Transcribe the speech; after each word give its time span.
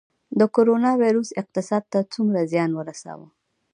د 0.39 0.41
کرونا 0.55 0.91
ویروس 1.03 1.29
اقتصاد 1.41 1.83
ته 1.91 1.99
څومره 2.13 2.41
زیان 2.51 2.71
ورساوه؟ 2.75 3.27